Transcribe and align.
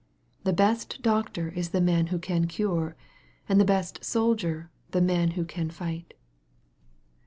The 0.45 0.51
best 0.51 1.03
doctor 1.03 1.49
is 1.49 1.69
the 1.69 1.79
man 1.79 2.07
who 2.07 2.17
can 2.17 2.47
cure, 2.47 2.95
and 3.47 3.61
the 3.61 3.65
best 3.65 4.03
soldier 4.03 4.71
the 4.89 4.99
man 4.99 5.31
who 5.37 5.45
can 5.45 5.69
fight. 5.69 6.15